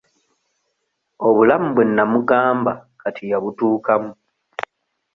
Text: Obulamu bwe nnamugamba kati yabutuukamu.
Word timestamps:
Obulamu 1.27 1.67
bwe 1.75 1.83
nnamugamba 1.87 2.71
kati 3.01 3.23
yabutuukamu. 3.31 4.11